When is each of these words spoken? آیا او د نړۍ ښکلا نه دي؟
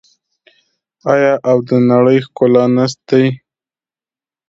آیا 1.13 1.33
او 1.49 1.57
د 1.67 1.69
نړۍ 1.91 2.17
ښکلا 2.25 2.65
نه 2.75 2.85
دي؟ 3.07 3.25